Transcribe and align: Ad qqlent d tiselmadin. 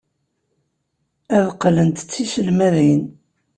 Ad 1.35 1.47
qqlent 1.55 2.05
d 2.05 2.09
tiselmadin. 2.11 3.03